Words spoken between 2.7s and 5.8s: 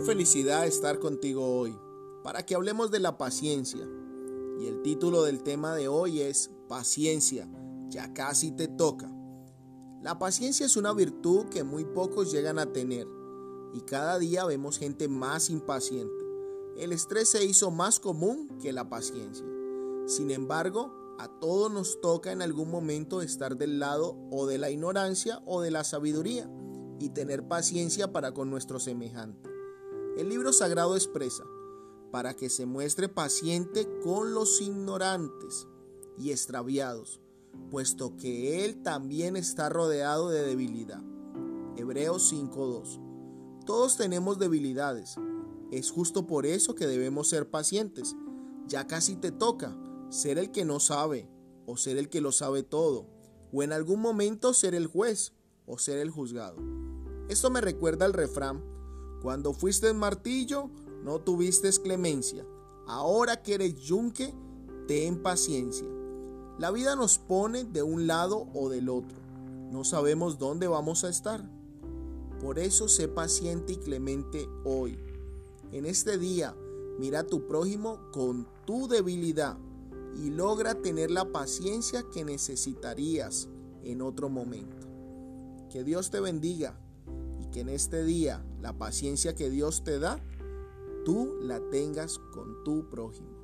de la paciencia. Y el título del tema